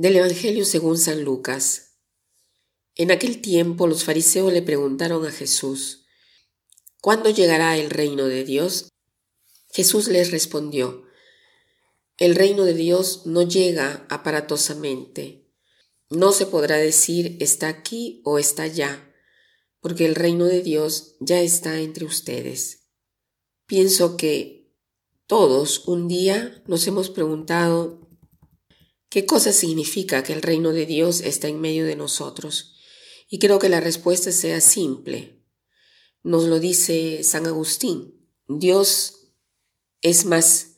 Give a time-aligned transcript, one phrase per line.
[0.00, 1.98] Del Evangelio según San Lucas.
[2.94, 6.06] En aquel tiempo los fariseos le preguntaron a Jesús,
[7.02, 8.88] ¿Cuándo llegará el reino de Dios?
[9.70, 11.04] Jesús les respondió,
[12.16, 15.52] El reino de Dios no llega aparatosamente.
[16.08, 19.12] No se podrá decir está aquí o está allá,
[19.80, 22.86] porque el reino de Dios ya está entre ustedes.
[23.66, 24.72] Pienso que
[25.26, 28.09] todos un día nos hemos preguntado
[29.10, 32.76] ¿Qué cosa significa que el reino de Dios está en medio de nosotros?
[33.28, 35.44] Y creo que la respuesta sea simple.
[36.22, 38.24] Nos lo dice San Agustín.
[38.46, 39.32] Dios
[40.00, 40.76] es más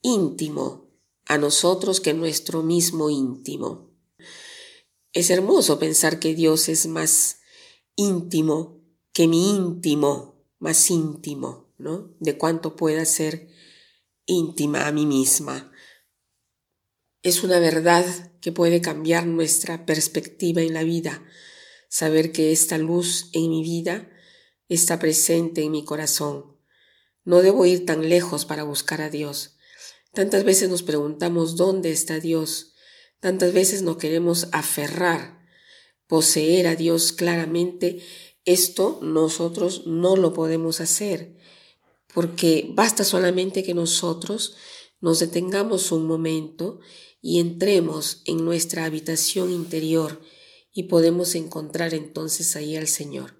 [0.00, 0.90] íntimo
[1.26, 3.94] a nosotros que nuestro mismo íntimo.
[5.12, 7.40] Es hermoso pensar que Dios es más
[7.94, 8.80] íntimo
[9.12, 12.14] que mi íntimo, más íntimo, ¿no?
[12.20, 13.50] De cuánto pueda ser
[14.24, 15.72] íntima a mí misma
[17.28, 18.04] es una verdad
[18.40, 21.24] que puede cambiar nuestra perspectiva en la vida,
[21.88, 24.08] saber que esta luz en mi vida
[24.68, 26.56] está presente en mi corazón.
[27.24, 29.56] No debo ir tan lejos para buscar a Dios.
[30.12, 32.74] Tantas veces nos preguntamos dónde está Dios,
[33.18, 35.44] tantas veces nos queremos aferrar,
[36.06, 38.04] poseer a Dios claramente.
[38.44, 41.36] Esto nosotros no lo podemos hacer,
[42.14, 44.54] porque basta solamente que nosotros
[45.06, 46.80] nos detengamos un momento
[47.22, 50.20] y entremos en nuestra habitación interior
[50.72, 53.38] y podemos encontrar entonces ahí al Señor.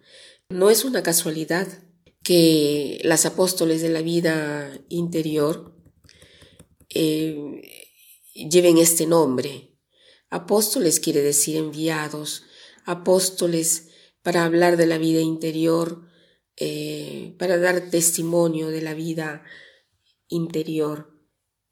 [0.49, 1.67] No es una casualidad
[2.23, 5.75] que las apóstoles de la vida interior
[6.89, 7.35] eh,
[8.33, 9.77] lleven este nombre.
[10.31, 12.45] Apóstoles quiere decir enviados,
[12.85, 13.89] apóstoles
[14.23, 16.07] para hablar de la vida interior,
[16.59, 19.43] eh, para dar testimonio de la vida
[20.29, 21.16] interior.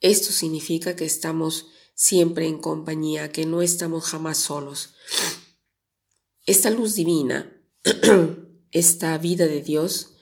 [0.05, 4.97] Esto significa que estamos siempre en compañía, que no estamos jamás solos.
[6.45, 7.59] Esta luz divina,
[8.71, 10.13] esta vida de Dios,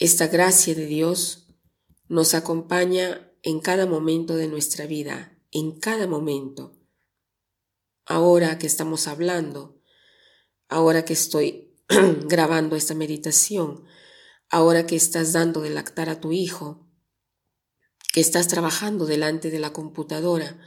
[0.00, 1.46] esta gracia de Dios
[2.08, 6.76] nos acompaña en cada momento de nuestra vida, en cada momento.
[8.06, 9.80] Ahora que estamos hablando,
[10.68, 11.76] ahora que estoy
[12.26, 13.84] grabando esta meditación,
[14.48, 16.89] ahora que estás dando de lactar a tu hijo,
[18.12, 20.60] que estás trabajando delante de la computadora,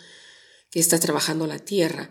[0.72, 2.10] que estás trabajando la tierra,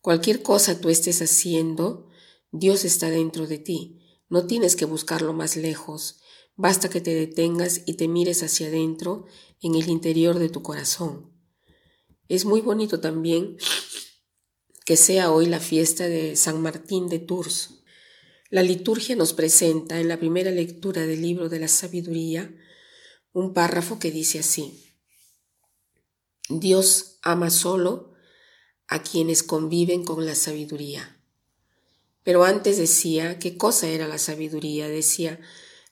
[0.00, 2.08] cualquier cosa tú estés haciendo,
[2.50, 3.98] Dios está dentro de ti.
[4.28, 6.20] No tienes que buscarlo más lejos.
[6.56, 9.26] Basta que te detengas y te mires hacia adentro
[9.60, 11.32] en el interior de tu corazón.
[12.28, 13.56] Es muy bonito también
[14.84, 17.82] que sea hoy la fiesta de San Martín de Tours.
[18.50, 22.54] La liturgia nos presenta en la primera lectura del libro de la sabiduría
[23.32, 24.84] un párrafo que dice así,
[26.48, 28.12] Dios ama solo
[28.88, 31.18] a quienes conviven con la sabiduría.
[32.24, 34.88] Pero antes decía, ¿qué cosa era la sabiduría?
[34.88, 35.40] Decía,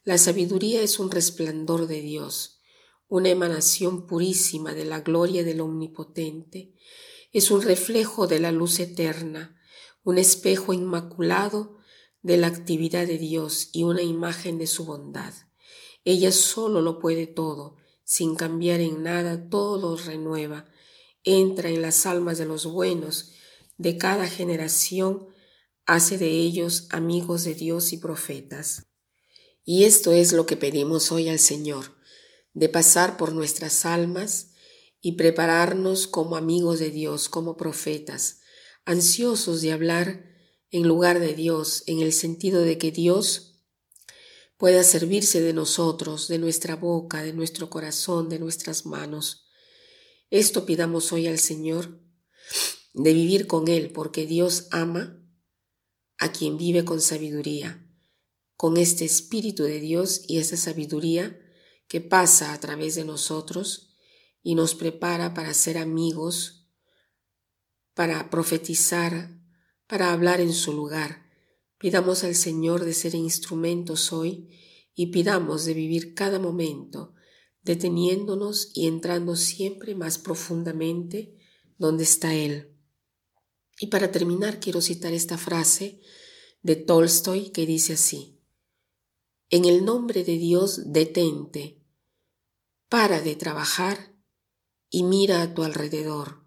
[0.05, 2.61] la sabiduría es un resplandor de Dios,
[3.09, 6.75] una emanación purísima de la gloria del Omnipotente,
[7.33, 9.57] es un reflejo de la luz eterna,
[10.03, 11.79] un espejo inmaculado
[12.23, 15.33] de la actividad de Dios y una imagen de su bondad.
[16.05, 20.67] Ella solo lo puede todo, sin cambiar en nada, todo renueva,
[21.23, 23.33] entra en las almas de los buenos,
[23.77, 25.29] de cada generación,
[25.87, 28.87] hace de ellos amigos de Dios y profetas.
[29.65, 31.97] Y esto es lo que pedimos hoy al Señor,
[32.55, 34.53] de pasar por nuestras almas
[35.01, 38.41] y prepararnos como amigos de Dios, como profetas,
[38.85, 40.25] ansiosos de hablar
[40.71, 43.50] en lugar de Dios, en el sentido de que Dios
[44.61, 49.49] pueda servirse de nosotros, de nuestra boca, de nuestro corazón, de nuestras manos.
[50.29, 51.99] Esto pidamos hoy al Señor,
[52.93, 55.19] de vivir con Él, porque Dios ama
[56.19, 57.91] a quien vive con sabiduría,
[58.59, 61.41] con este Espíritu de Dios y esa sabiduría
[61.89, 63.97] que pasa a través de nosotros
[64.43, 66.71] y nos prepara para ser amigos,
[67.95, 69.41] para profetizar,
[69.87, 71.30] para hablar en su lugar,
[71.81, 74.51] Pidamos al Señor de ser instrumentos hoy
[74.95, 77.15] y pidamos de vivir cada momento,
[77.63, 81.39] deteniéndonos y entrando siempre más profundamente
[81.79, 82.77] donde está Él.
[83.79, 86.03] Y para terminar quiero citar esta frase
[86.61, 88.39] de Tolstoy que dice así,
[89.49, 91.83] En el nombre de Dios detente,
[92.91, 94.15] para de trabajar
[94.91, 96.45] y mira a tu alrededor.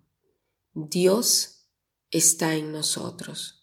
[0.76, 1.66] Dios
[2.12, 3.63] está en nosotros.